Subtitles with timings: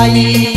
[0.00, 0.51] า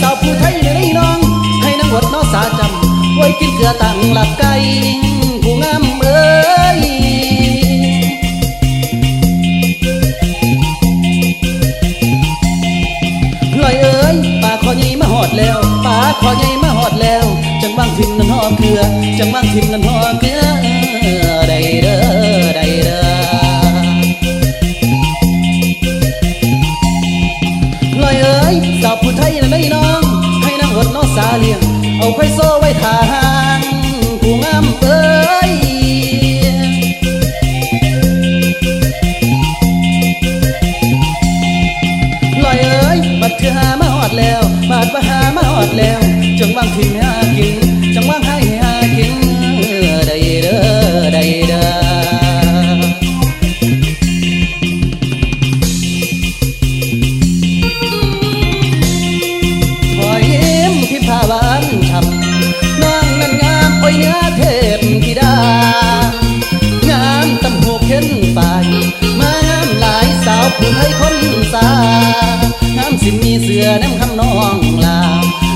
[0.00, 1.18] สาวผู้ไทยในน้อง
[1.62, 4.54] ให้นางหดน้อสาจำไว้กินเกลือตั้งหลับไก่
[5.42, 6.20] ผู้งามเอ้
[6.76, 6.78] ย
[13.62, 17.24] ลอยเอ้ยป่าคอใหญ่มาหอดแล้วป่าคอใหญ่มาหอดแล้ว
[17.62, 18.80] จังบางทิมนั้นหอเกลือ
[19.18, 19.82] จังบางทิมนั้น
[32.10, 33.00] งเอาไข่โซ่ไว้ทา
[33.56, 33.58] ง
[34.22, 35.52] ผู้งามเอ้ย
[42.44, 45.98] ลอยเอ้ยบัดคือหามาหอดแล้วบาดมาหามาหอดแล้ว
[46.38, 46.99] จังบางทีห
[73.68, 74.98] อน้ำคำน้องลา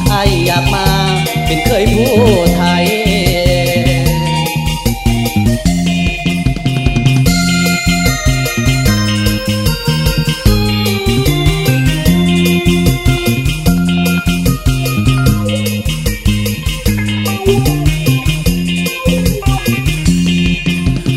[0.09, 0.15] ไอ
[0.47, 0.87] อยากมา
[1.47, 2.13] เป็นเคยผู้
[2.57, 2.85] ไทย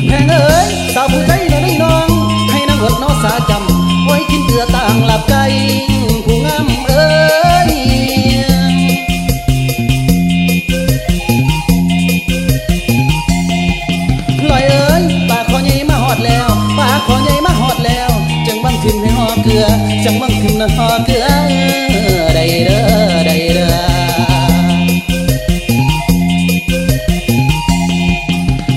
[0.08, 2.10] แพงเอ้ยสาวผู้ไทยนะนี่น้อง
[2.52, 5.46] ให้นางอดน้อสาจำไว้กินเกลือต่างหลับไก่
[19.48, 19.70] เกลือ
[20.06, 21.26] จังบังทิมนะหอเกลือ
[22.36, 22.84] ได้เด้อ
[23.26, 23.74] ได้เด้อ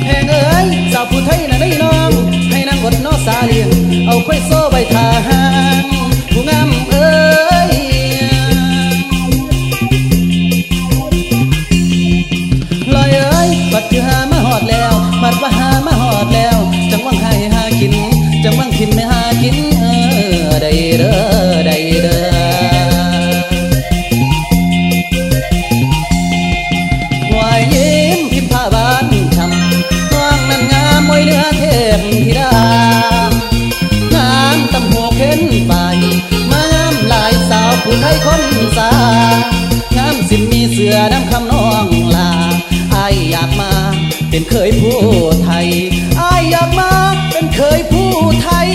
[0.05, 2.11] แพงเอ้ยสาวผู้ไทยนะนี่น้อง
[2.51, 3.69] ให้นางอดน้อสาเลียง
[4.07, 5.09] เอาไข่โซ่ใบทา
[5.81, 5.83] ง
[6.33, 7.11] ผู้งามเอ้
[7.71, 7.73] ย
[12.95, 14.93] ลอยเอ้ยบัดคือหามาหอดแล้ว
[15.23, 16.57] บัดว่าหามาหอดแล้ว
[16.91, 17.95] จังหวังให้หากิน
[40.81, 42.31] เดือน้ำคำน้องลา
[42.95, 43.73] อายอยากมา
[44.31, 44.99] เป็นเคยผู้
[45.45, 45.69] ไทย
[46.21, 46.91] อายอยากมา
[47.33, 48.11] เป็นเคยผู้
[48.43, 48.71] ไทย